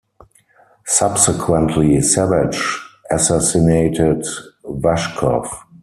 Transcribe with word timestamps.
Subsequently, 0.87 2.01
Savage 2.01 2.79
assassinated 3.11 4.25
Vashkov. 4.65 5.47